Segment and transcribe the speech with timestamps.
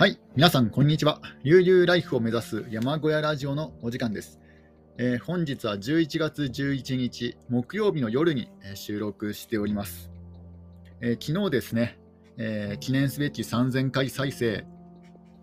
[0.00, 1.20] はい、皆さん、こんにちは。
[1.42, 4.38] 悠々ライフを目指す山小屋ラジオのお時間です。
[4.96, 10.12] えー本日は11月11日、木曜日の夜に収録しております。
[11.00, 11.98] えー昨日ですね、
[12.36, 14.66] えー記念すべき3000回再生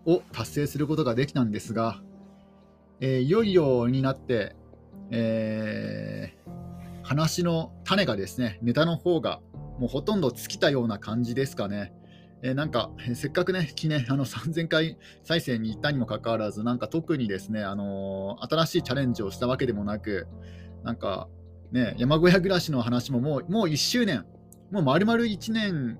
[0.06, 2.00] を達成することができたんですが、
[3.00, 4.56] えいよいよになって、
[5.10, 9.42] えー話の種がですね、ネタの方が
[9.78, 11.92] もうほとんど尽きたような感じですかね。
[12.42, 20.26] えーなんか、えーせっかくね、記念 あの3000回再生に行ったにもかかわらず、なんか特にですね、あのー新しいチャレンジをしたわけでもなく、
[20.84, 21.28] なんか、
[21.72, 24.24] ね、山小屋暮らしの話ももうもう1周年、
[24.70, 25.98] もう丸々1年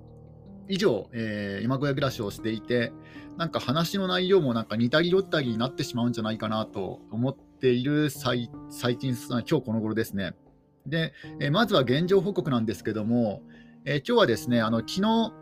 [0.68, 2.92] 以上、えー山小屋暮らしをしていて、
[3.36, 10.34] なんか話の内容もなんか似たり寄ったりになってしまうんじゃないかなと思っている最最近、今日この頃ですね。
[10.86, 13.42] で、えーまずは現状報告なんですけども、
[13.84, 15.32] えー今日はですね、あの昨日、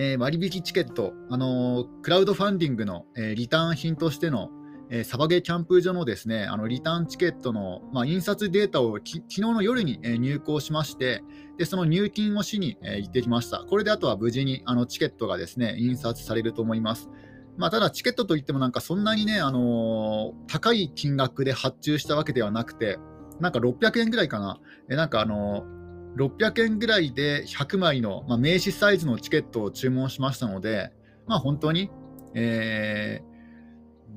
[0.00, 4.48] えー割引チケット、あのークラウドファンディングの、えーリターン品としての、
[4.90, 11.24] えサバゲーキャンプ場のですねあのリターンチケットの、まあ、印刷データをき昨日の夜に、え入稿しまして、
[11.58, 13.64] でその入金をしに、え行ってきました。
[13.68, 17.10] これであとは無事にあのチケットがですね印刷されると思います。
[17.56, 23.00] まあ、ただ、チケットといっても、なんかそんなにね、あのー高い金額で発注したわけではなくて、
[23.40, 25.77] なんか600円ぐらいかな、えなんかあのー
[26.16, 30.90] 600円ぐらいで100枚の、まあ、名刺サイズのチケットを注文しましたので、
[31.26, 31.90] まあ、本当に、
[32.34, 33.38] えー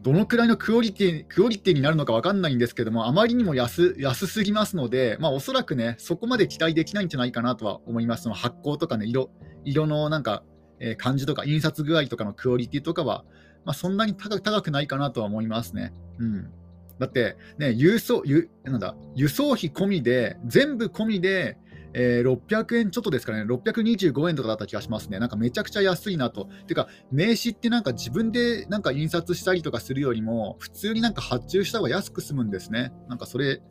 [0.01, 8.27] どのくらいのクオリティクオリティになるのか分かんないんですけども、あまりにも安安すぎますので、まあ、おそらくね、そこまで期待できないんじゃないかなとは思います。
[8.29, 9.29] 発光とかね、色
[9.63, 10.43] 色のなんか、
[10.79, 13.25] えー感じとか、印刷具合とかのクオリティとかは、
[13.63, 15.93] まあ、そんなに高くないかなとは思いますね。
[16.17, 16.51] うん
[16.97, 18.23] だって、ね、郵送
[18.63, 21.57] なんだ輸送費込みで、全部込みで、
[21.93, 25.19] えー600円ちょっとですかね、625円とかだった気がしますね。
[25.19, 26.47] なんかめちゃくちゃ安いなと。
[26.67, 32.91] てか、名刺ってなんか自分でなんか印刷したりとかするよりも、普通になんか発注した方が安く済むんですね。
[33.09, 33.61] なんかそれ、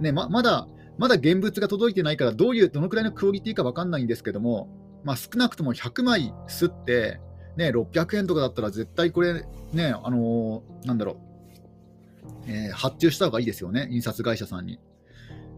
[0.00, 0.68] ね、ままだ、
[0.98, 4.68] まだ現物が届いてないから、どういう、どのくらいのクオリティかわかんないんですけども、
[5.02, 7.20] まあ、少なくとも100枚すって、
[7.56, 11.16] ね、600円とかだったら絶対これ、ね、あのーなんだろう、
[12.46, 14.78] えー発注した方がいいですよね、印刷会社さんに。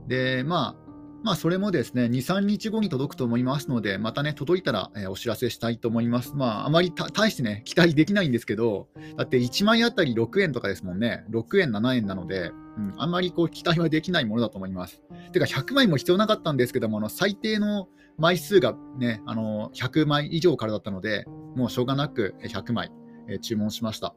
[0.07, 0.82] で、まあ、
[1.23, 6.35] まあ、それもですね、2、3日後に届くと思いますので、またね、届いたら、えーお知らせしたいと思います。
[6.35, 15.01] まあ、あまり大してね、期待できないんですけど、だって1枚あたり6円とかですもんね、6円、7円なので、うん、あんまりこう期待はできないものだと思います。
[15.33, 22.91] てか、100枚も必要なかったんですけども、あの最低の枚数がね、あの100枚以上からだったので、もうしょうがなく100枚、
[23.29, 24.15] えー注文しました。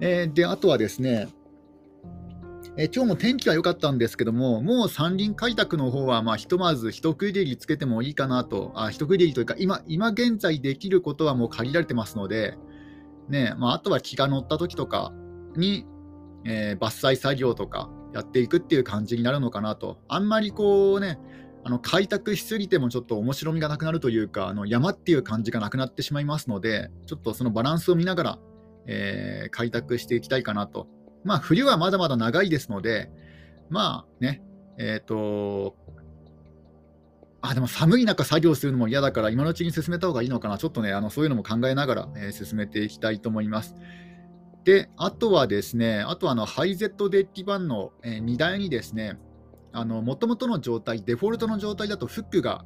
[0.00, 1.28] えーで、あとはですね、
[2.76, 12.58] えー今日も天気は良かったんですけども、もう山林開拓の方はまあひとまず一区切りつけてもいいかなと、あ一区切りというか今、今現在できることはもう限られてますので、
[13.28, 15.12] ねまあ、あとは気が乗った時とか
[15.56, 15.86] に、
[16.44, 21.20] えー伐採作業とかやっていくっていう感じになるのかなと、あんまりこうね、
[21.62, 28.38] あの開拓しすぎてもちょっと面白みがなくなるというか、あの山っていう感じがなくなってしまいますので、ちょっとそのバランスを見ながら、
[28.86, 30.88] えー開拓していきたいかなと。
[31.24, 33.10] まあ、冬はまだまだ長いですので、
[33.70, 34.42] まあね、
[34.78, 35.76] えっ、と、
[37.40, 43.74] あ、でも寒い中作業するのも嫌だから、今のうちに進めた方がいいのかな、ちょっとね、あのそういうのも考えながら、えー進めていきたいと思います。
[44.64, 49.18] で、あとはですね、あとはあのハイゼットデッキ版の、え荷台にですね、
[49.72, 52.64] あの元々の状態、デフォルトの状態だとフックが、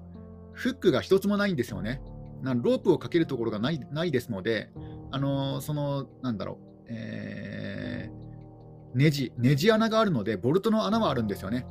[0.53, 2.01] フックが一つもないんですよね。
[2.43, 4.71] なロープをかけるところがないないですので、
[5.11, 7.68] あのその、なんだろう、えー
[8.95, 11.67] ネジ、ネジ穴があるので、ボルトの穴はあるんですよね。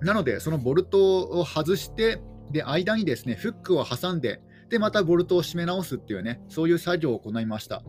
[0.00, 7.82] なので、そのボルトを外して、で、間にですね、フックを挟んで、で、またボルトを締め直すっていうね、そういう作業を行いました。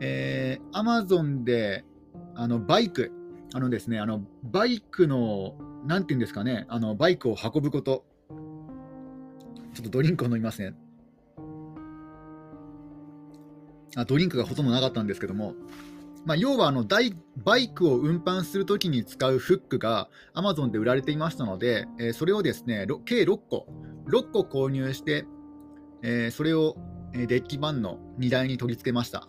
[0.00, 1.84] えー、Amazon で、
[2.34, 3.12] あの、バイク、
[3.52, 5.54] あのですね、あの、バイクの、
[5.84, 8.04] なんていうんですかね、あの、バイクを運ぶこと。
[9.74, 10.74] ちょっとドリンクを飲みますね。
[13.96, 15.54] あドリンクがほとんどなかったんですけども、
[16.26, 17.00] まあ、要はあのバ
[17.56, 23.66] イクを運搬するときに使うフックが Amazon で売られていましたので、えーそれをですね計6個、
[24.06, 25.24] 6個購入して、
[26.02, 26.76] えーそれを
[27.12, 29.28] デッキ版の荷台に取り付けました。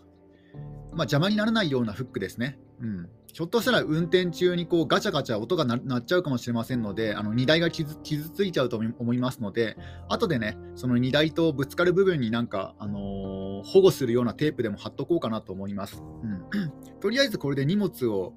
[0.94, 2.60] まあ、邪魔にならないようなフックですね。
[2.82, 9.78] うん、ひょっとしたら運転中にこうガチャガチャ音が鳴っちゃうかもしれませんので、あの荷台が傷ついちゃうと思い思いますので、
[10.10, 16.04] 後でね、その荷台とぶつかる部分になんか、あのー保護するようなテープでも貼っとこうかなと思います。
[16.24, 16.46] うん、
[17.00, 18.34] とりあえずこれで荷物を、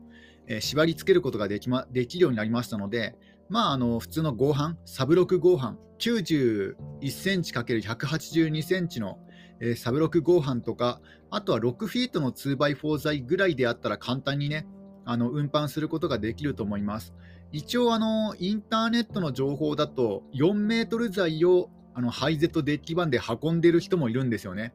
[0.47, 3.17] えー縛り付けることができ,、ま、できるようになりましたので、
[3.49, 6.75] まあ、あの普通の合板、サブロク合板、91
[7.11, 9.19] センチ ×182 センチの、
[9.61, 11.00] えー、サブロク合板とか、
[11.31, 14.67] あとは6フィートの 2x4 材ぐらいであったら簡単にね、
[15.05, 17.15] あの運搬することができると思います。
[17.53, 24.75] 一応あの、インターネットの情報だと、4メートル材をあのハイゼットデッキ板で運んでる人もいるんですよね。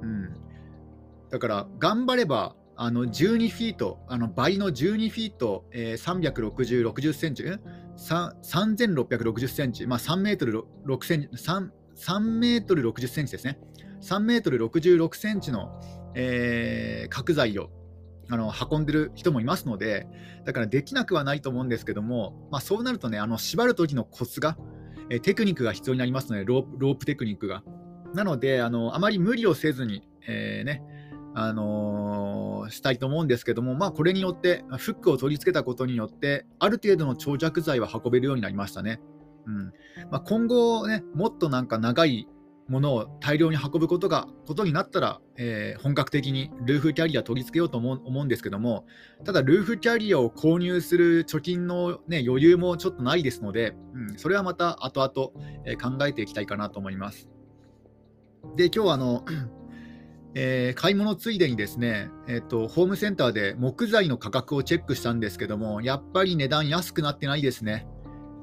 [0.00, 0.34] うん、
[1.30, 7.44] だから、頑張れば、あの12フィート、あの倍の12フィート、えー、360、60センチ、
[7.96, 11.28] 3660センチ、まあ、3メートル6センチ
[11.96, 13.58] 3メートル60センチですね。
[14.02, 15.80] 3メートル66センチの、
[16.14, 17.70] えー、角材を
[18.28, 20.06] あの運んでる人もいますので、
[20.44, 24.58] だからできなくはないと思うんですけども、まあ、そうなるとね、あの縛る時のコツが、
[25.08, 27.62] えー、テクニックが必要になりますので、ローロープテクニックが。
[28.16, 30.82] なので、あのあまり無理をせずに、えー、ね
[31.38, 39.00] あのー、したいと思うんですけども、まあ、これによって、フックを取り付けたことによって、ある程度の長尺材は運べるようになりましたね。
[39.46, 39.66] うん
[40.10, 42.26] まあ、今後ね、もっとなんか長い
[42.68, 48.86] ものを大量に運ぶことがことになったら、えー、本格的にルーフキャリア取り付けようと思う思うんですけども、
[49.24, 57.28] ただ、ルーフキャリアを購入する貯金の、ね、余裕もちょっとないですので、うん、それはまた後々、えー、考えていきたいかなと思います。
[58.56, 59.24] で、今日はあの
[60.38, 67.86] えー、買い物ついでにですね、えーと、ホームセンターで木材の価格をチェックしたんですけども、やっぱり値段安くなってないですね。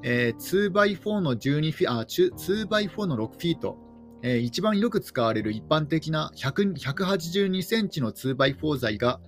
[0.02, 3.78] えー、2x4 の12フィあ 2x4 の6フィート、
[4.22, 9.20] えー、一番よく使われる一般的な182センチの 2x4 材が、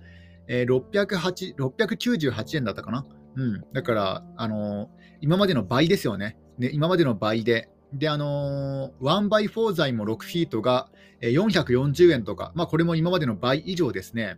[0.47, 3.05] えー、698円だったかな。
[3.37, 4.87] うん、だから、あのー、
[5.21, 6.37] 今までの倍ですよね。
[6.57, 7.69] ね今までの倍で。
[7.93, 10.89] で、あのー、1x4 材も6フィートが
[11.21, 14.37] 440円とか、まあ、これも今までの倍以上ですね。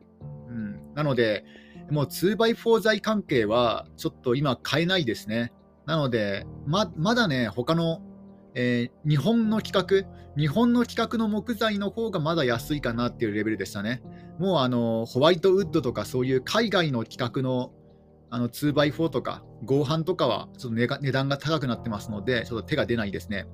[0.50, 1.46] うん、なので、
[1.90, 5.51] もう 2x4 材関係はちょっと今買えないですね。
[5.86, 8.01] なので、ままだね、他の
[8.56, 10.06] えー、日本の規格、
[10.38, 14.01] 日本の規格の木材の方がまだ安いかなっていうレベルでしたね。
[14.40, 17.72] もうあのホワイトウッドとかそういう海外の規格の
[18.29, 23.47] あの 2x4 とか合板とかはちょっと値段が高くなってますので、ちょっと手が出ないですね。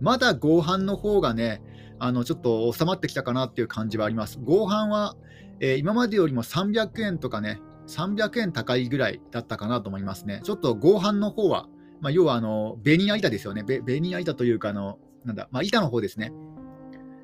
[0.00, 1.62] まだ合板の方がね、
[1.98, 4.38] あのちょっと収まってきたかなっていう感じはあります。
[4.42, 5.16] 合板は、
[5.60, 10.40] えー、今までよりも300円とかね、300円高いぐらいだったかなと思いますね。
[10.42, 11.68] ちょっと合板の方は
[12.00, 16.32] まあ、要はあのベニヤ板ですよね、ベベニヤ板というかあの、なんだ、まあ、板の方ですね、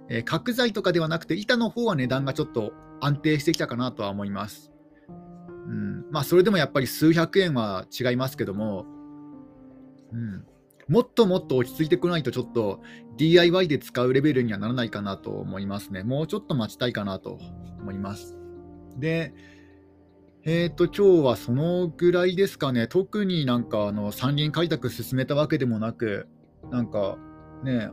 [0.08, 4.71] えー、角材とかではなくて、板の方は値段がちょっと安定してきたかなとは思います。
[5.66, 8.84] うんまあ、それでもやっぱり数百円は違いますけども、
[10.12, 10.44] うん、
[10.88, 12.80] もっともっと落ち着いてこないと、ちょっと
[13.16, 16.02] DIY で使うレベルにはならないかなと思いますね。
[16.02, 17.38] もうちょっと待ちたいかなと
[17.80, 18.36] 思います。
[18.98, 19.32] で、
[20.44, 22.88] えっ、ー、と、今日はそのぐらいですかね。
[22.88, 26.26] 特になんか、あの、山林開拓進めたわけでもなく、
[26.70, 27.16] なんか、
[27.62, 27.90] ね、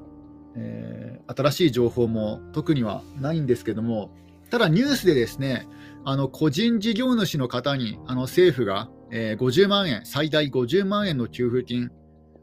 [0.55, 4.09] えー、新しい情報も特にはないんですけども、
[4.49, 5.67] ただニュースでですね、
[6.05, 11.91] あの、個人事業主の方に、あの、政府が、えー、50万円、最大50万円の給付金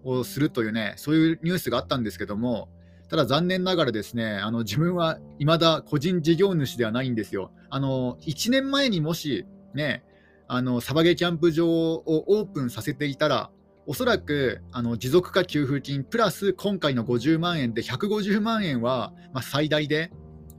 [0.05, 2.69] をするというね、そういうニュースがあったんですけども、
[3.09, 7.53] ただ残念ながらですね、あの自分は未だ個人事業主ではないんですよ。
[7.71, 10.05] あの1年前にもしね、
[10.49, 13.51] あのサバゲキャンプ場をオープンさせていたら、
[13.87, 20.11] おそらくあの持続化給付金プラス今回の50万円で150万円は、まあ、最大で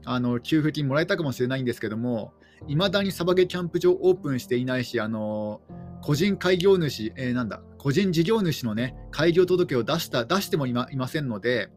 [0.06, 2.32] あの給付金もらえたかもしれないんですけども、
[2.66, 5.60] いまだにサバゲキャンプ場オープンしていないし、あの
[6.02, 11.70] 個人開業主、えー、なんだ、個人事業主のね、開業届を出した出してもいまいませんので、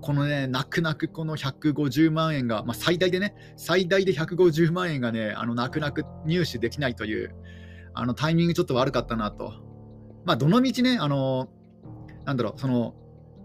[0.00, 7.34] このね、泣く泣くこの150万円が、まあ、最大でね、最大で150万円がね、あの泣く泣く入手できないという、
[7.94, 9.54] あのタイミングちょっと悪かったなと。
[10.24, 11.48] まあ、どのみちね、あの、
[12.24, 12.94] なんだろう、その、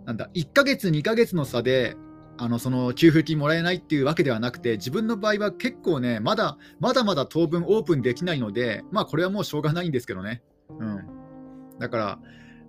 [0.05, 1.95] なんだ、1ヶ月、2ヶ月の差で、
[2.43, 10.41] あのその給付金もらえないっていうわけではなくて、自分の場合は結構ね、まだまだまだ当分オープンできないので、まあ、これはもうしょうがないんですけどね。
[10.67, 10.99] うん、
[11.77, 12.19] だから、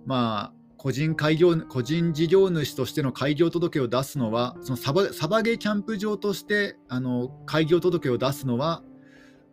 [0.05, 8.83] まあ、個人開業個人事業主としての開業届を出すのは、そのサバサバゲキャンプ場としてあの開業届を出すのは、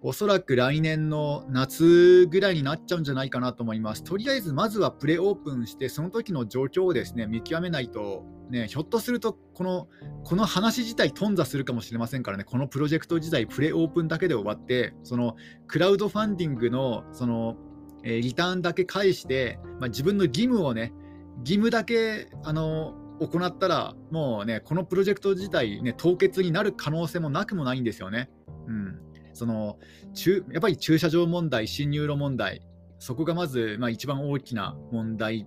[0.02, 4.02] おそらく来年の夏ぐらいになっちゃうんじゃないかなと思います。
[4.02, 9.88] とりあえず、まずはプレオープンして、その時の状況をですね見極めないと、ね、ひょっとするとこの、
[10.24, 17.56] この話自体、頓挫するかもしれませんからね、このプロジェクト自体、プレオープンだけで終わって、そのクラウドファンディングのその、
[18.02, 20.94] えー、リターンだけ返して、まあ、自分の義務をね、
[21.40, 28.30] 義務だけあの行ったら、もうね、このプロジェクト自体、ね、凍結になる可能性もなくもないんですよね。
[28.66, 28.98] うん、
[29.40, 29.78] その
[30.12, 32.60] 中やっぱり駐車場問題、進入路問題、
[32.98, 35.46] そこがまず、まあ、一番大きな問題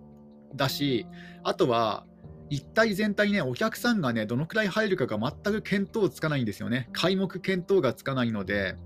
[0.56, 1.06] だし、
[1.44, 2.08] あとは、
[2.50, 6.90] 一体全体ね、お客さんがね、どのくらい入るかが全く見当つかないんですよね。
[6.92, 8.78] 開目見当がつかないので、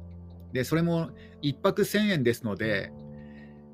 [0.52, 1.12] でそれも
[1.42, 2.92] 1泊1000円ですので、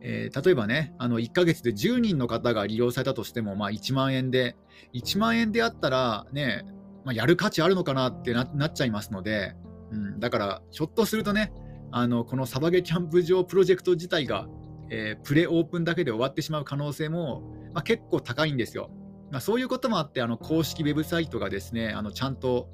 [0.01, 4.55] えー、例えばね、あの1ヶ月で10人の方が利用されたとしても、まあ、1万円で、
[4.93, 6.63] 1万円であったらね、
[7.05, 9.55] まあ、やる価値あるのかなってなっちゃいますので、
[9.93, 11.53] うん、だから、ひょっとするとね、
[11.91, 14.47] あのこのサバゲキャンプ場プロジェクト自体が、
[14.89, 18.89] えー、プレオープンだけで終わってしまう可能性も、まあ、結構高いんですよ。
[19.31, 22.69] まあ、そういうこともあって、あの公式ウェブサイトがですね、あのちゃんと、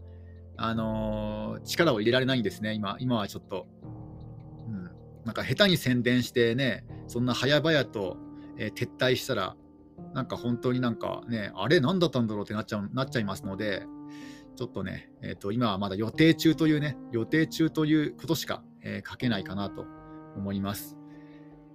[0.56, 3.68] あのー、力を入れられないんですね、今今はちょっと。
[4.68, 4.84] うん、
[5.26, 8.18] なんか下手に宣伝してね、そんな早々と、
[8.58, 9.58] えー、撤退したら、
[10.14, 13.86] なんか本当になんかね、あれ、何だったんだろうってなっちゃうなっちゃいますので、
[14.56, 19.86] ちょっとね、えーと、今はまだ予定中というね、予定中ということしか、えー、書けないかなと
[20.36, 20.98] 思います。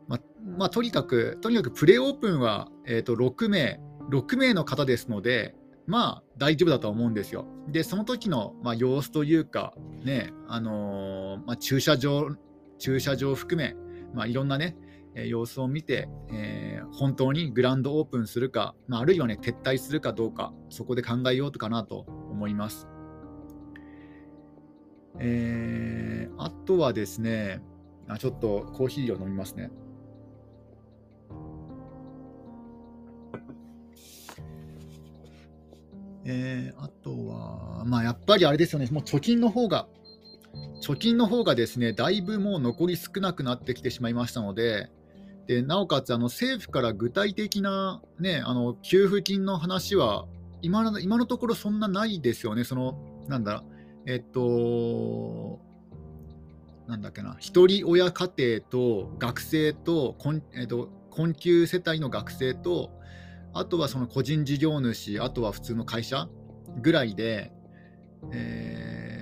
[0.06, 0.18] ま
[0.58, 5.54] まあ、とにかく、とにかくプレオープンは、えーと、6名、6名の方ですので、
[5.86, 7.46] まあ大丈夫だと思うんですよ。
[7.68, 12.28] で、その時の、まあ、様子というか、ね、あのー、まあ、駐車場、
[12.78, 13.74] 駐車場含め、
[14.14, 14.76] まあ、いろんなね、
[15.14, 22.88] 様子を見て、えー、本当にグランドオープンするか、まあ、あるいはね、撤退するかどうか、そこで考えようとかなと思います。
[25.20, 27.62] えー、あとはですね
[28.08, 29.70] あ、ちょっとコーヒーを飲みますね。
[36.26, 39.86] えー、あとは、まあ、やっぱりあれですよね、もう貯金の方が、
[40.80, 44.90] 貯金の方がですね、だいぶもう残り少なくなってきてしまいましたので、
[45.46, 50.24] でなおかつあの政府から具体的な、ね、あの給付金の話は
[50.64, 53.64] 今の今のところそんなないですよね、そのなんだ、
[54.06, 55.60] えっと、
[56.86, 60.16] なんだっけな、一人親家庭と学生と、
[60.54, 62.90] えっと、困窮世帯の学生と、
[63.52, 66.28] あとはその個人事業主、あとは普通の会社
[66.82, 67.52] ぐらいで、
[68.32, 69.14] えー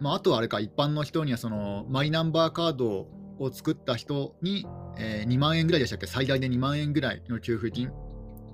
[0.00, 3.06] まあ、あとはあれか、一般の人にはそのマイナンバーカード
[3.38, 4.66] を作った人に、
[4.98, 7.90] えー、2万円ぐらいでしたっけ、最大で2万円ぐらいの給付金、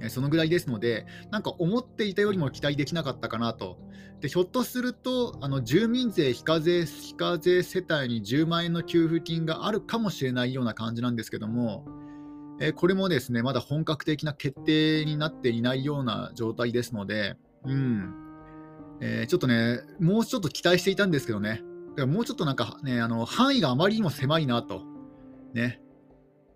[0.08, 3.78] そのぐらいですので、なんか思っていたよりも期待できなかったかなと。
[4.20, 11.84] でひょっとすると、あの住民税非課税非課税世帯に10万円の給付金があるかもしれないような感じなんですけども、
[12.60, 18.14] え、これもですねまだ本格的な決定になっていないような状態ですので、うん
[19.00, 24.82] えー、ちょっとね、もうちょっと期待していたんですけどね、だからもうちょっとなんかね、あの範囲があまりにも狭いなと。
[25.52, 25.80] ね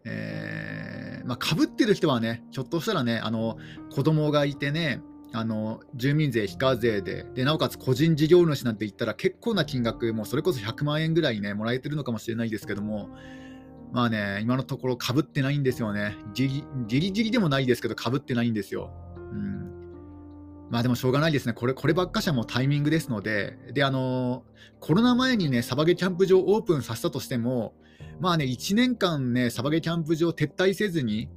[0.05, 0.80] えー
[1.25, 3.57] まあ、被ってる人はね、ひょっとしたらね、あの
[3.91, 13.11] 子供がいてね、あの住民税非課税でで、なおかつ個人事業主なんて言ったら結構な金額、もうそれこそ100万円ぐらいね、もらえてるのかもしれないですけども、
[13.93, 16.17] まあね、今のところかぶってないんですよね。
[16.35, 18.93] ギリギリギリでもないですけど、かぶってないんですよ。
[19.17, 19.71] うん。
[20.71, 21.53] まあでもしょうがないですね。
[21.53, 24.45] これ、こればっかしはもうタイミングですので、で、あの
[24.79, 27.75] コロナ前にね、サバゲキャンプ場オープンさせたとしても、
[28.21, 31.29] まあね、1年間ね、サバゲキャンプ場撤退せずに、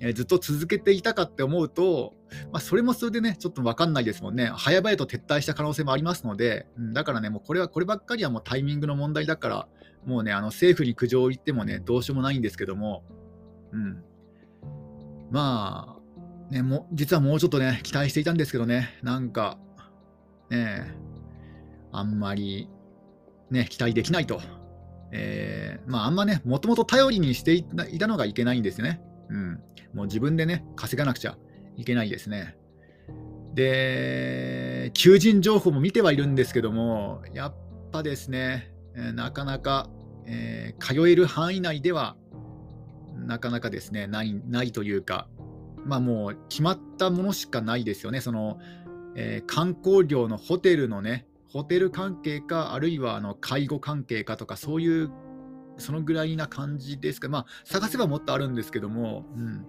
[0.00, 2.14] えー、ずっと続けていたかって思うと、
[2.52, 4.52] まあ、それもそれでね、ちょっと分かんないですもんね。
[4.56, 9.68] 早々と撤退した可能性もありますので、うん、だからね、もうこれは、こればっかりはもうタイミングの問題だから、
[10.04, 13.02] もうね、あの政府に苦情を言ってもね、どうしようもないんですけども、
[13.72, 14.02] うん。
[15.30, 19.58] まあ、ね、も実はもうちょっとね、期待していたんですけどね、なんか、
[20.50, 20.94] ね、
[21.92, 22.68] あんまり、
[23.50, 24.40] ね、期待できないと。
[25.12, 27.64] えー、まあ、あんまね、もともと頼りにしてい
[27.98, 29.00] たのがいけないんですね。
[29.28, 29.60] うん。
[29.94, 31.36] もう自分でね、稼がなくちゃ
[31.76, 32.56] いけないですね。
[33.54, 37.54] で、求人情報も見てはいるんですけども、やっ
[37.92, 38.72] ぱですね、
[39.14, 39.88] なかなか
[40.26, 42.16] えー、通える範囲内では
[43.14, 45.28] なかなかですねないないというか、
[45.84, 48.58] まあ、もう決まったものしかないですよね、その
[49.18, 55.10] えー、観光業のホテルのね、ホテル関係か、あるいはあの介護関係かとか、そういう、
[55.78, 59.66] そのぐらいな感じですか、まあ、探せばもっとあるんですけども、うん、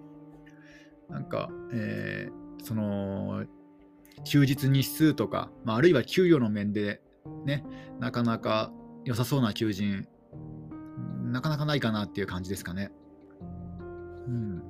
[1.10, 3.44] なんか、えー、その
[4.24, 7.02] 休日日数とか、まあ、あるいは給与の面で、
[7.44, 7.64] ね、
[8.00, 8.72] なかなか
[9.04, 10.08] 良さそうな求人
[11.30, 12.90] なかなかないかなっていう感じですかね。
[14.26, 14.62] うん、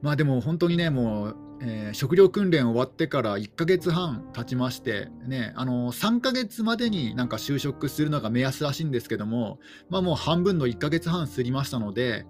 [0.00, 9.58] まあでも本当にね、もう、えー、食料訓練終わってから1ヶ月半経ちまして、ね、あの3ヶ月までになんか就職するのが目安らしいんですけども、
[9.90, 12.26] まあ、もう半分の1ヶ月半過ぎましたので、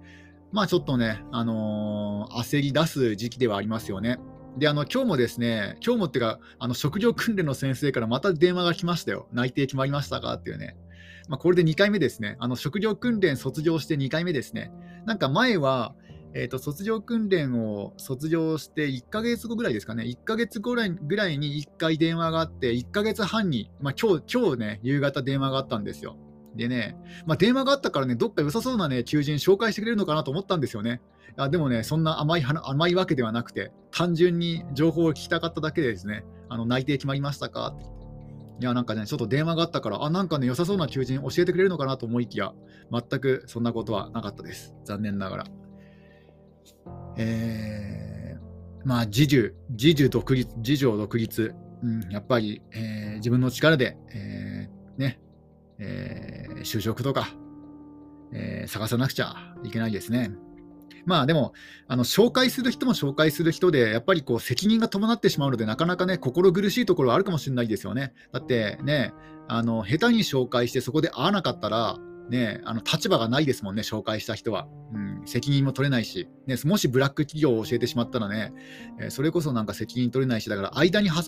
[0.53, 4.19] まあちょっとね、あのー、焦り出す時期ではありますよね。
[4.59, 9.29] で、あの今日もですね、今日もっていうか、あの職業訓練の先生からまた電話が来ましたよ。
[9.33, 10.77] 内定決まりましたかっていうね。
[11.29, 12.37] まあ、これで2回目ですね。
[12.41, 14.73] あの職業訓練卒業して2回目ですね。
[15.07, 15.95] なんか前は、
[16.33, 26.17] えーと、卒業訓練を卒業して1ヶ月後ぐらいですかね、1ヶ月ぐらいぐらいに1回電話があって、1ヶ月半に、まあ、今日今日ね、夕方電話があったんですよ。
[26.55, 26.97] でね、
[27.27, 31.01] まあ、電話があったからね、どっか良さそうなね、求人紹介してくれるのかなと思ったんですよね。
[31.37, 37.69] あでもね、そんな甘い甘いわけではなくて、単純に情報を聞きたかっただけでですね、あの内定決まりましたか？
[37.69, 37.85] って
[38.61, 42.53] いや、なんかね、ちょっと電話があったから、あ、なんかね、良さそうな求人教えてくれるのかなと思いきや、
[42.93, 44.75] 全くそんなことはなかったです。
[44.85, 45.45] 残念ながら。
[47.17, 55.21] えー、まあ、自助、自助独立、自助独立、うん、やっぱり、えー、自分の力で、えー、ね、
[55.79, 57.29] えー、就職とか、
[58.33, 60.31] え、探さなくちゃいけないですね。
[61.07, 61.53] まあでも、
[61.89, 68.13] あの紹介する人も紹介する人で、やっぱりこう責任が伴ってしまうので、なかなかね、心苦しいところはあるかもしれないですよね。
[68.33, 69.13] だってね、
[69.49, 71.99] あの下手に紹介して、そこで会わなかったら、
[72.31, 74.69] ね、あの立場がないですもんね、紹介した人は。
[74.95, 78.53] うん、責任も取れないし、ね、もしブラック企業を教えてしまったらね、
[79.01, 81.23] えー、それこそなんか責任取れないし、だから間には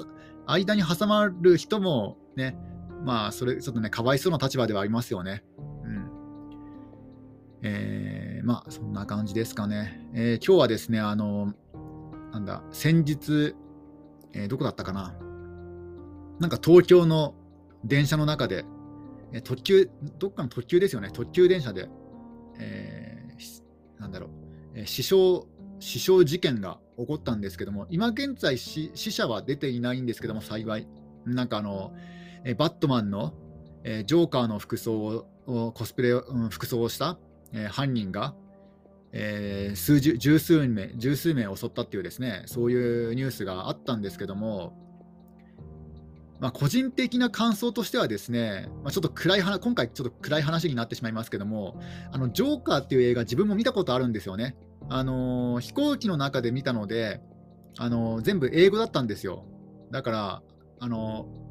[0.46, 2.56] 間に挟まる人もね、
[3.04, 5.42] まあ、それちょっとね、かわいそうな立場ではありますよね。
[5.84, 6.10] うん
[7.62, 10.08] えー、まあ、そんな感じですかね。
[10.14, 11.52] えー、今日はですね、あの、
[12.32, 13.54] なんだ、先日、
[14.32, 15.14] えー、どこだったかな。
[16.38, 17.34] なんか東京の
[17.84, 18.64] 電車の中で、
[19.32, 21.88] え特急、どっかの特急ですよね、特急電車で、
[22.58, 24.30] えー、なんだろう、
[24.74, 25.42] え、死傷、
[25.80, 30.86] 死傷事件が起こったんですけども、今現在死者は出ていないんですけども、幸い。
[31.24, 31.94] なんかあの、
[32.44, 33.34] えバットマンの、
[33.84, 37.18] えジョーカーの服装を、コスプレ、うん、服装をした、
[37.52, 38.34] え犯人が、
[39.12, 44.74] えー、数十十数名十数名襲ったっていうですねそういうニュースがあったんですけども、
[46.42, 51.80] まあ、個人的な感想としてはですね、まあ、ちょっと暗い話今回ちょっと暗い話になってしまいますけども
[52.10, 54.56] あのジョーカーっていう映画自分も見たことあるんですよね、
[54.88, 57.20] あのー、飛行機の中で見たので、
[57.78, 59.44] あのー、全部英語だったんですよ
[59.92, 60.42] だから、
[60.80, 61.42] あのー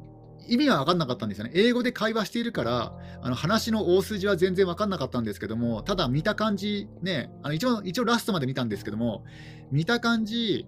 [0.48, 1.52] 意味は分かんなかったんですよね。
[1.54, 9.24] 英語で会話しているから、あの話の大筋は全然分かんなかったんですけども、ただ見た感じ、ね、あの一応一応ラストまで見たんですけども、
[9.70, 10.66] 見た感じ、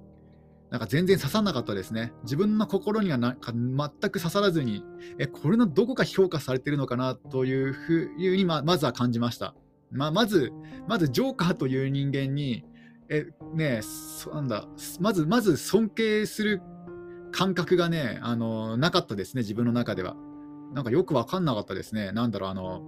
[0.74, 2.12] なんか全然刺さなかったですね。
[2.24, 4.84] 自分の心にはなんか全く刺さらずに、
[5.20, 9.54] え、これのどこか評価されてるのかなというふうにままずは感じました。
[9.92, 10.52] まあ、まず、
[10.88, 12.64] まずジョーカーという人間に、
[13.08, 13.82] え、ね
[14.32, 14.66] なんだ、
[14.98, 16.60] まず、まず尊敬する
[17.30, 20.16] 感覚がね、あのなかったですね、自分の中では。
[20.72, 22.10] なんかよく分かんなかったですね。
[22.10, 22.82] なんだろう、あの、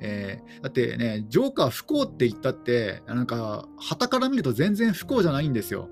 [0.00, 5.90] えー、だってね、ジョーカー不幸って言ったって、なんか、旗から見ると全然不幸じゃないんですよ。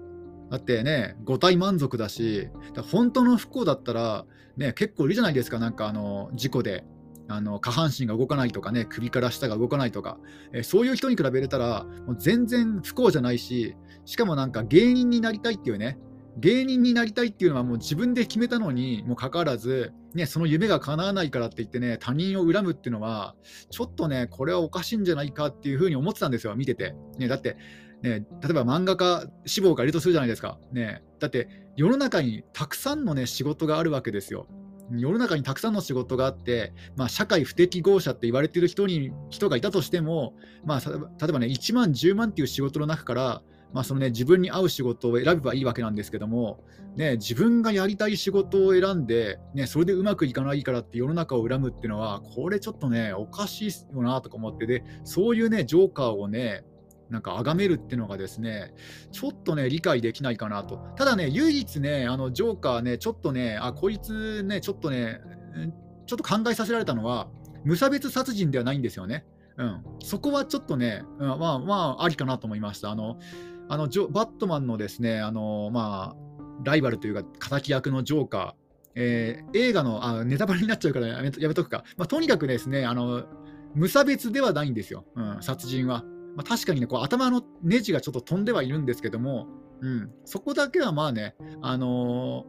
[0.51, 2.49] だってね、五体満足だし、
[2.91, 4.25] 本当の不幸だったら、
[4.57, 6.85] ね、結構いるじゃないですか、なんかあの事故で。
[7.27, 10.19] あの下半身が動かないとかね、首から下が動かないとか、
[10.53, 15.99] え、そういう人に比べれたら、もう全然不幸じゃないし、しかもなんか芸人になりたいっていうね、
[16.37, 23.35] 芸人になりたいっていうのはもう自分で決めたのにもかかわらず、ね、その夢が叶わないからって言ってね、他人を恨むっていうのは、
[23.71, 26.95] ちょっとね、これはおかしいんじゃないかっていうふうに思ってたんですよ、見てて。
[27.19, 27.57] ね、だって、
[28.05, 30.59] ね、例えば漫画家志望がいるとするじゃないですか。
[30.73, 34.47] ね、だって世の中にたくさんの、ね、仕事があるわけですよ。
[34.93, 40.35] 世の中にたくさんの仕事があって、まあ、社会不適合者って言われてる人に人がいたとしても、
[40.67, 46.63] まあ、例えばね、1万、10万っていう仕事の中から、まあそのね、自分に合う仕事を選べばいいわけなんですけども、
[46.97, 56.65] ね、自分がやりたい仕事を選んで、ね、それでうまくいかないからって世の中を恨むっていうのは、これちょっとね、おかしいよなとか思って、で、そういうね、ジョーカーをね、
[57.15, 58.75] なんか崇めるっていうのがですね、
[59.13, 60.77] ちょっとね、理解できないかなと。
[60.97, 65.21] ただね、唯一ね、あのジョーカーね、ちょっとね、あ、こいつね、ちょっとね、
[66.07, 67.29] ちょっと考えさせられたのは、
[67.65, 69.25] 無差別殺人ではないんですよね。
[69.57, 72.91] うん、そこはちょっとね、うん、まあまあ、ありかなと思いました。
[72.91, 73.19] あの
[73.69, 76.17] あのジョバットマンのですね、あのまあ、
[76.65, 77.23] ライバルというか、
[77.57, 78.53] 敵役のジョーカー、
[78.97, 83.25] えー、映画のあネタバレになっちゃうからやめやめとくか、まあ、とにかくですねあの、
[83.75, 86.05] 無差別ではないんですよ、うん、殺人は。
[86.37, 89.47] まあ、確かにね、こう頭のネジがちょっと飛んではいるんですけども、
[89.81, 92.45] うん、そこだけはまあね、あの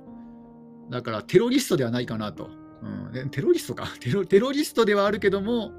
[0.89, 2.49] ー、だからテロリストではないかなと。
[2.81, 3.87] うん、テロリストか？
[3.99, 5.71] テロテロリストではあるけども、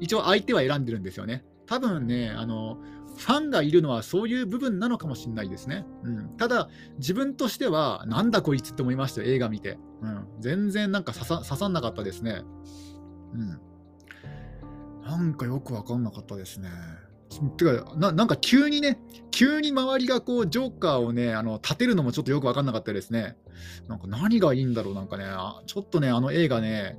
[0.00, 1.44] 一応相手は選んでるんですよね。
[1.66, 2.78] 多分ね、あの
[3.16, 5.86] ファンがいるのはそういう部分なのかもしれないですね。
[6.02, 9.78] うん、ただ、自分としては、なんだこいつって思いましたよ、映画見て。
[10.02, 12.42] うん、全然なんか刺さ刺さんなかったですね。
[13.34, 13.60] うん。
[15.02, 16.68] なんかよくわかんなかったですね。
[17.56, 18.98] てかな、なんか急にね、
[19.30, 23.36] 急に周りがこう、ジョーカーをね、あの立てるのもちょっとよくわかんなかったですね。
[23.88, 25.24] なんか何がいいんだろう、なんかね、
[25.66, 26.98] ちょっとね、あの映画ね、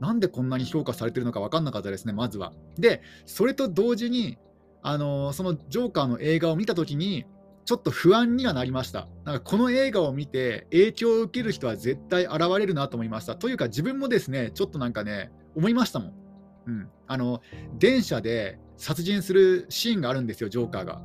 [0.00, 2.52] なんでこんなに評価されてるのか分かんなかったですね、まずは。
[2.78, 4.38] で、それと同時に、
[4.82, 7.24] あのそのジョーカーの映画を見たときに、
[7.64, 9.08] ちょっと不安にはなりました。
[9.24, 13.34] なんかこの映画を見て影響を受ける人は絶対現れるなと思いました。
[13.34, 16.25] というか自分もですね、ちょっとなんかね、思いましたもん。
[16.66, 17.40] うん、あの
[17.78, 21.02] 電車で殺人するシーンがあるんですよ、ジョーカーが。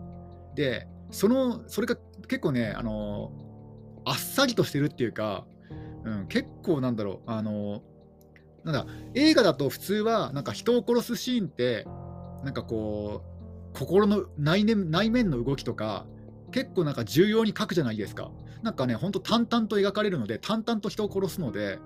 [0.55, 1.95] で、そのそれが
[2.27, 3.31] 結構ね、あの
[4.05, 5.45] あっさりとしてるっていうか、
[6.03, 7.83] うん、結構なんだろう、あの
[8.63, 11.87] なんだ映画だと普通はなんか人を殺すシーンって、
[12.43, 13.23] なんかこ
[13.73, 16.05] う、心の内面内面の動きとか、
[16.51, 18.31] 結構なんか重要に書くじゃないですか。
[18.61, 21.79] なんかね、ほんと淡々と描かれるので、淡々と人を殺すので、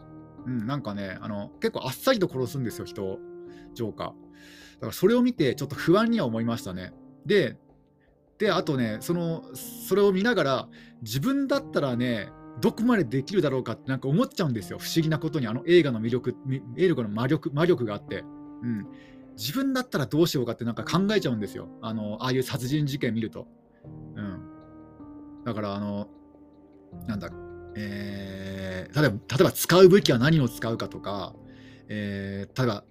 [0.45, 3.19] うん、なんかね、あの結構あっさりと殺すんですよ、人を、
[3.75, 4.07] ジョーカー。
[4.07, 4.13] だ
[4.81, 6.93] からそれを見て、ちょっと不安には思いましたね。
[7.25, 7.57] で、
[8.37, 10.69] であとねその、それを見ながら、
[11.01, 12.29] 自分だったらね、
[12.61, 16.35] どこまでできるだろうかってなんか思っちゃうんですよ、不思議なことに、あの映画の魅力、
[16.77, 18.23] 映画の魔力魔力があって。
[18.63, 18.87] うん、
[19.37, 23.47] 自分だったらどうしようかってなんか考えちゃうんですよ、あのああいう殺人事件見ると。
[24.15, 24.39] うん、
[25.45, 26.07] だからあの
[27.07, 27.29] なんだ、
[27.75, 31.35] えー、例えば例えば使う武器は何を使うかとか、
[31.89, 32.83] えー、例えば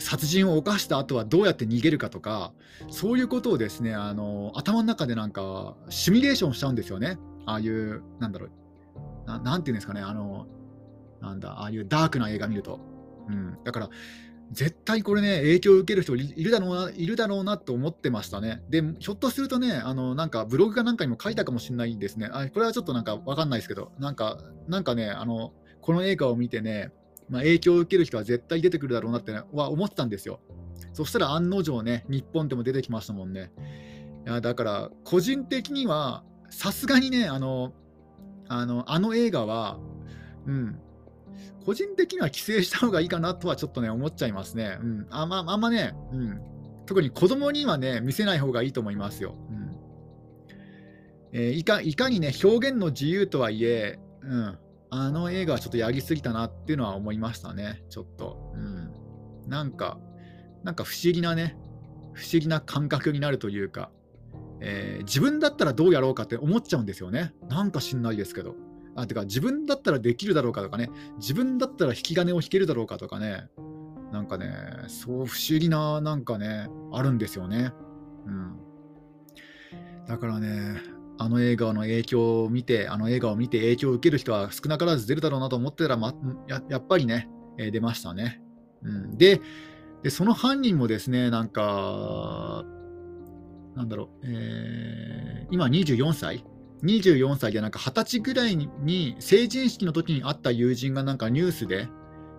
[0.00, 2.52] 殺人を犯した後はどうやって逃げるかとか
[2.88, 7.18] そういうことをですねあの頭の中でなんかシミュレーションしちゃうんですよね。
[7.46, 8.50] ああいうなんだろう。
[9.26, 10.00] なんていうんですかね。
[10.00, 10.46] あの
[11.20, 12.80] なんだああいうダークな映画見ると、
[13.28, 13.90] うん、だから
[14.52, 18.62] 絶対これね、影響を受ける人いるだろうな、いるだろうなと思ってましたね。
[18.68, 22.28] で、ひょっとするとね、あの、なんかブログかなんかにも書いたかもしれないですね。
[22.32, 26.92] あ、これはちょっとなんかわかんないですけど、なんか、なんかね、あの、この映画を見てね、
[27.30, 30.40] まあ、影響を受ける人は絶対出てくるだろうなって、ね、は思ってたんですよ。
[30.92, 33.52] そしたら案の定ね、日本でも出てきましたもんね。
[34.26, 37.72] いやだから、個人的には、さすがにね、あの、
[38.48, 39.78] あのあの映画は、
[40.46, 40.80] うん、
[41.64, 44.78] 個人的には規制した方がいいかなとはちょっとね、思っちゃいますね。
[44.82, 46.40] うん、あ,、まあ、んまね、うん、
[46.86, 49.36] 特に子供にはね、見せない方がいいと思いますよ。
[49.50, 49.60] うん
[51.32, 54.58] えー、いかいかにね、表現の自由とはいえ、うん、
[54.90, 58.52] あの映画はちょっとやりすぎたなっていうのは思いましたね、ちょっと。
[58.54, 58.92] うん、
[59.48, 59.98] なんか、
[60.64, 61.56] なんか不思議なね、
[62.12, 63.90] 不思議な感覚になるというか、
[64.60, 67.32] えー、自分だったらどうやろうかって思っちゃうんですよね。
[67.48, 68.56] なんかしんないですけど。
[68.96, 73.48] あてか自分だったらできるだろうかとかね、自分だったら引き金を引けるだろうかとかね、
[74.12, 74.52] なんかね、
[74.88, 77.72] そう不思議ななんかね、あるんですよね。
[78.26, 78.56] うん。
[80.06, 80.82] だからね、
[81.22, 86.14] あの映画の影響を見て、あの映画を見て影響を受ける人は少なからず出るだろうなと思ってたら、ま、
[86.48, 87.28] ややっぱりね、
[87.58, 88.40] えー、出ましたね。
[88.82, 89.42] うん、で
[90.02, 92.64] で、その犯人もですね、なんか、
[93.76, 96.42] なんだろう、えー、今24歳
[96.82, 101.88] ？24歳でなんか20歳ぐらいに成人式の時に会った友人がなんかニュースで、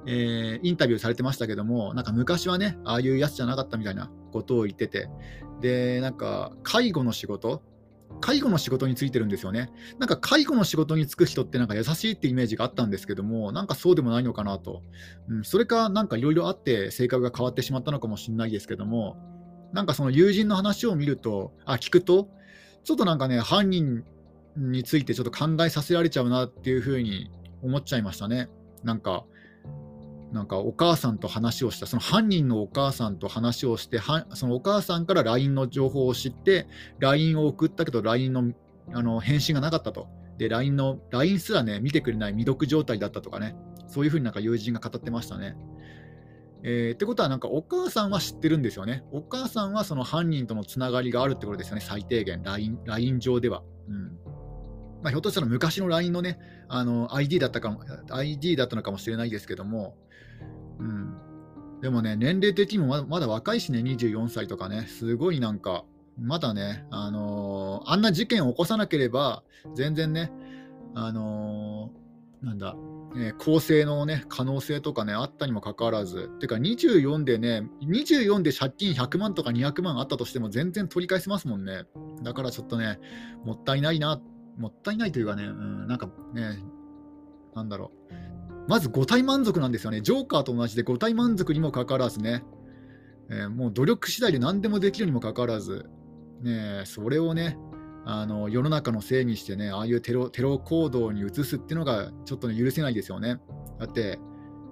[0.07, 5.09] えー、インタビューされてましたけどもなんか昔はねああいうやつじゃなかったみたいなことを言ってて
[5.61, 7.61] でなんか介護の仕事？
[8.21, 9.69] 介護の仕事についてるんですよね。
[9.99, 14.81] なんか介護の仕事に就く人ってなんか優しいってイメージがあったんですけども、なんかそうでもないのかなと。
[15.27, 19.17] うん、それかなんかいろいろあって性格が変わってしまったのかもしれないですけども、
[19.73, 22.29] なんかその友人の話を見ると、あ、聞くと、
[22.84, 24.03] ちょっとなんかね、犯人
[24.57, 27.31] についてちょっと考えさせられちゃうなっていうふうに
[27.62, 28.49] 思っちゃいましたね。
[28.84, 29.25] なんか、
[30.31, 33.99] なんかお母さんと話をした、その犯人のお母さんと話をして、
[34.33, 36.67] そのお母さんから LINE の情報を知って、
[36.99, 38.53] LINE を送ったけど、LINE の
[38.93, 40.07] あの返信がなかったと。
[40.37, 43.55] で、LINE の、LINE すらね、見てくれない未読状態だったとかね、
[43.87, 45.55] そういうふうになんか友人が語ってましたね。
[46.63, 49.03] えー、ってことは、なんかお母さんは知ってるんですよね。
[49.11, 53.63] お母さんはその犯人とのつながりがあるってことですよね、最低限、LINE, LINE 上では。
[53.89, 54.17] うん
[55.03, 59.97] まあ、ひょっとしたら昔の LINE のね、あの ID だったかも、ID だったのかもしれないですけども、
[61.81, 65.83] でもね、年齢的にもまだ若いしね、24歳とかね、すごいなんか、
[66.19, 69.43] まだね、あのー、あんな事件を起こさなければ、
[69.75, 70.31] 全然ね、
[70.93, 72.75] あのー、なんだ、
[73.15, 81.85] えー、公正のね、可能性とかね、あったにもかかわらず、てか24でね、24で借金100万とか200万あったとしても全然取り返せますもんね。
[82.21, 82.99] だからちょっとね、
[83.43, 84.21] もったいないな
[84.57, 86.59] もったいないというかね、うん、なんかね、
[87.55, 88.00] なんだろう。
[88.67, 90.02] まず5体満足なんですよね。
[90.02, 92.43] ジョーカーと同じで5体満足にもかかわらずね、
[93.30, 95.89] えー、もう努力次第で何でもできるにもかかわらず、
[96.41, 97.58] ね、それをね、
[98.06, 103.39] あの世の中のせいにしてね、ああいうテロテロ行動に移すっていうのがちょっと、ね、許せないですよね。
[103.80, 104.19] だって、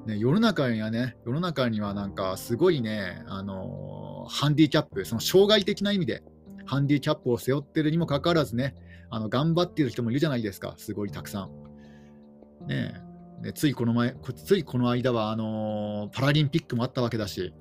[0.05, 6.23] ね、世の中にはね、世の中にはなんかすごいね、あのハンディキャップ、その障害的な意味で、
[6.65, 8.75] ハンディキャップを背負ってるにもかかわらずね、
[9.09, 12.67] あの頑張っている人もいるじゃないですか、すごいたくさん。
[12.67, 13.08] ね
[13.41, 17.53] でついこの前ついこの間はあの、パラリンピックもあったわけだし、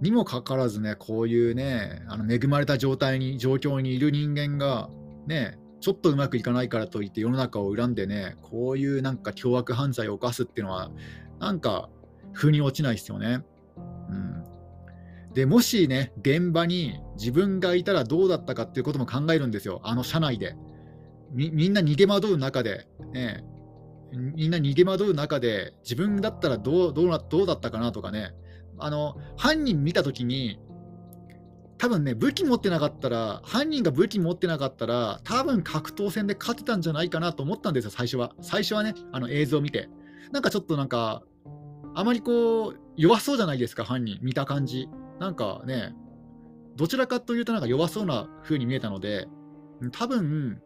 [0.00, 4.88] にもかかわらずね、こういうね、あの恵まれた状態に、状況にいる人間が、
[5.26, 10.90] ね、ちょっとうまくいかないからといって世の中を恨んでね、こういうなんか凶悪犯罪を犯すっていうのは、
[11.40, 11.88] なんか、
[12.32, 13.44] 腑に落ちないですよね。
[14.08, 14.44] うん。
[15.34, 20.56] で、もしね、現場に自分がいたらどうだったかっていうことも考えるんですよ、あの車内で。
[21.32, 23.44] みみんな逃げ惑う中で、ね、
[24.14, 28.34] みんな逃げ惑う中で、自分だったらどうどうなどうだったかなとかね、
[28.78, 30.60] あの犯人見たときに、
[31.76, 38.32] 多分ね、武器持ってなかったら、犯人が武器持ってなかったら、多分格闘戦で勝てたんじゃないかなと思ったんですよ、最初は。
[38.40, 39.88] 最初はね、あの映像を見て。
[40.32, 41.22] なんかちょっとなんか、
[41.94, 44.88] あまりこう、弱そうじゃないですか、犯人、見た感じ。
[45.18, 45.94] なんかね、
[46.76, 49.26] どちらかというとなんか弱そうな風に見えたので、
[49.92, 50.60] 多分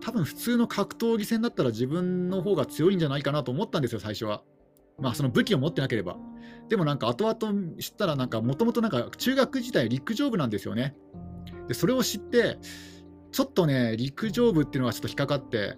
[0.00, 4.42] 多分普通の格闘技戦だったら自分の方が強いんじゃないかなと思ったんですよ、最初は。
[5.00, 6.16] まあ、その武器を持ってなければ。
[6.68, 10.96] でもなんか後々知ったら、なんかもともとなんか中学時代陸上部なんですよね。
[11.68, 12.58] で、それを知って、
[13.30, 15.76] ちょっとね、陸上部っていうのがちょっと引っかかって、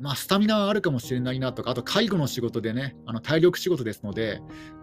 [0.00, 4.40] まあ、スタミナはあるかもしれないなとか、あと介護の仕事でね、あの体力仕事ですので、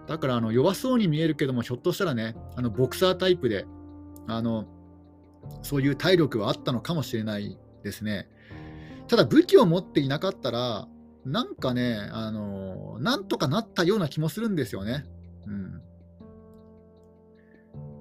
[0.07, 3.65] だからあの弱そうに見えるけども、ひょっとしたらね、あのボクサータイプで、
[4.27, 4.65] あの
[5.61, 8.29] そういう体力はあったのかもしれないですね。
[9.09, 10.87] ただ武器を持っていなかったら、
[11.25, 15.05] なんかね、あのなんとかなったような気もするんですよね。
[15.47, 15.81] うん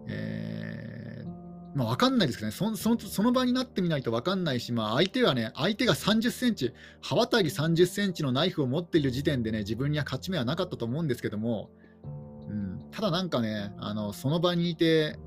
[0.07, 1.29] えー
[1.75, 11.71] まあ、分かんないですけどねそその、その場になってみないと分かんないし、まあ、相手はね、相手が30センチ、刃渡り30センチのナイフを持っている時点でね、自分には勝ち目はなかったと思うんですけども、
[12.49, 15.19] うん、ただなんかね、あのその場にいて、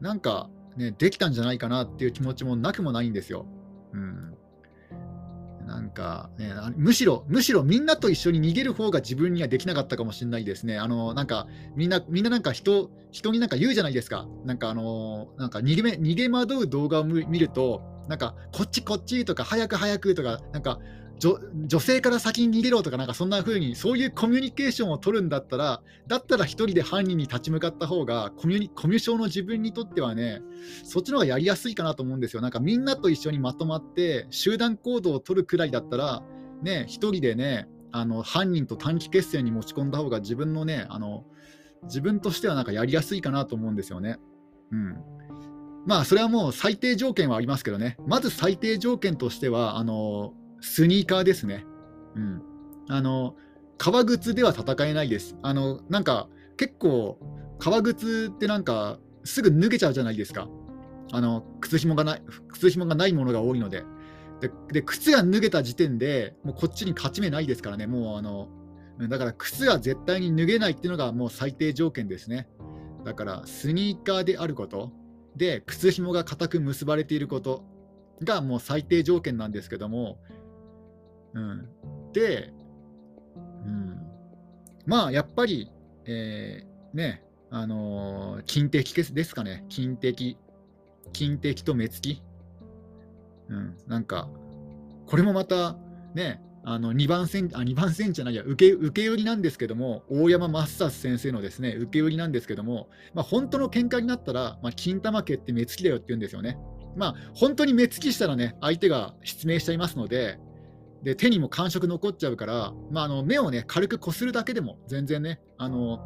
[0.00, 3.46] なんか、ね、できたんじゃないかなっていう気持ちもなくもないんですよ。
[5.72, 10.78] なんか、ね、むしろ、むしろみんなと一緒に逃げる方が自分にはできなかったかもしれないですね。
[10.78, 14.26] あの、なんか、みんな、みんななんか人、人になんか言うじゃないですか。
[14.44, 20.78] なんかあの、なんか逃げ、逃げ惑う動画を見ると、なんか、こっちこっちとか、早く早くとか、なんか、
[21.66, 30.40] 女性から先に逃げろとか、なんかそんな風に、そういうコミュニケーションを取るんだったら、だったら1人で犯人に立ち向かった方がコミュニ、コミュ障の自分にとってはね、
[30.84, 32.42] そっちの方がやりやすいかなと思うんですよ。
[32.42, 36.22] なんかみんなと一緒にまとまって、集団行動を取るくらいだったら、
[36.62, 41.24] ね、1人でね、あの犯人と短期決戦に持ち込んだ方が自分のね、あの
[41.84, 44.16] 自分としてはなんかやりやすいかなと思うんですよね。
[44.70, 44.96] うん。
[45.86, 51.66] まあ、それはもう最低条件はありますけどね、まず最低条件としては、あのスニーカーですね。
[52.14, 52.42] うん。
[52.88, 53.36] あの、
[53.76, 55.36] 革靴では戦えないです。
[55.42, 57.18] あの、なんか、結構、
[57.58, 60.48] 革靴ってなんか、すぐ脱げちゃうじゃないですか。
[61.12, 63.84] あの、靴紐がない、靴紐がないものが多いので。
[64.40, 68.48] で、で靴が脱げた時点で、もうこっちに勝ち目ないですからね、もうあの、
[69.08, 72.48] だから靴が絶対に脱げないっていうのがもう最低条件ですね。
[73.04, 74.92] だから、スニーカーであること、
[75.36, 77.64] で、靴紐が固く結ばれていること
[78.22, 80.18] がもう最低条件なんですけども、
[82.12, 82.52] で、
[83.64, 84.00] うん、
[84.86, 85.70] まあやっぱり、
[86.04, 90.38] えー、ね、あのー、金的ですかね、金的、
[91.12, 92.22] 金的と目つき、
[93.48, 94.28] うん、なんか、
[95.06, 95.76] これもまた
[96.14, 106.58] ね、あの2番線、あ、2番線じゃないや、受け受け売りなんですけども、大山正達先生のですね、受け売りなんですけども、まあ、本当の喧嘩になったら、まあ、金玉家って目つきだよって言うんですよね。
[106.96, 110.38] まあ、本当に目つきしたらね、相手が失明しちゃいますので、
[111.02, 116.00] で手にも感触残っちゃうから、まあ、あの目をね軽くこするだけでも全然ねあの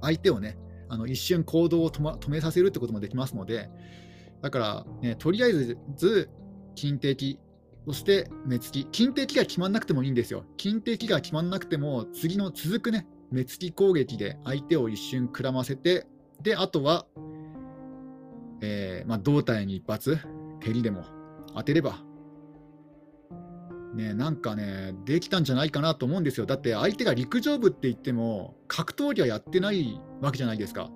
[0.00, 3.70] 相手をねあの一瞬行動を止,、ま、止めさせるってこともできますので
[4.42, 6.30] だから、ね、とりあえず
[6.74, 7.38] 金的
[7.86, 8.86] そして目つき。
[8.86, 10.44] 金的が決まんなくてもいいんですよ。
[10.56, 16.06] 金的が決まんなくても次の続くね目つき攻撃で相手を一瞬くらませて
[16.42, 17.06] であとは、
[18.62, 20.18] えーまあ、胴体に一発
[20.60, 21.04] 蹴りでも
[21.54, 21.98] 当てれば
[23.94, 26.46] ね、なんかね、できたんじゃないかなと思うんですよ。
[26.46, 30.90] だって相手が陸上部って言っても、格闘技はやってないわけじゃないですか。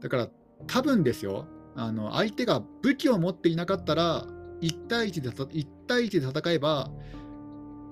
[0.00, 0.28] だから、
[0.66, 4.26] 多分ですよ、あの相手が武器を持っていなかったら、
[4.62, 6.90] 1対1で ,1 対1で戦えば、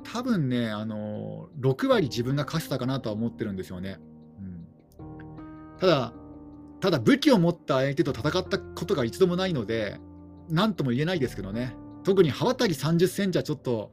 [0.04, 3.98] 多分ね、あの6割自分が勝てたかなとは思ってるんですよね。
[4.38, 6.12] うん、ただ、
[6.80, 10.00] ただ武器を持った相手と戦ったことが一度もないので、
[10.48, 11.76] なんとも言えないですけどね。
[12.04, 13.90] 特に刃渡り30センチはちょっと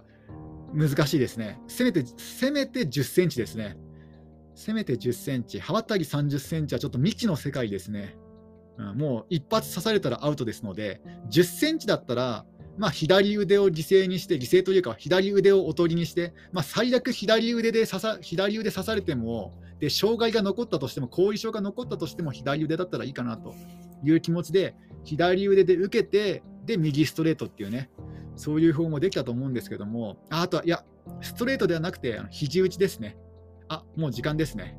[0.75, 1.59] 難しいですね。
[1.67, 3.77] せめて、せめて10センチですね。
[4.53, 8.17] せめて10センチ、刃渡り30センチはちょっと未知の世界ですね。
[8.77, 12.45] うん、もう一発刺されたらアウトですので、10センチだったら、
[12.77, 23.53] まあ、左腕を犠牲にして、犠牲というか、左腕をおとりにして、まあ、最悪左腕で刺さ左腕刺されても、で障害が残ったとしても、後遺症が残ったとしても、左腕だったらいいかなと
[24.03, 27.89] いう気持ちで、左腕で受けて、で、右ストレートっていうね、
[28.35, 30.83] そういう方もできたと思うんですけども、ああとは、いや、
[31.21, 33.17] ストレートではなくて、肘打ちですね。
[33.67, 34.77] あもう時間ですね。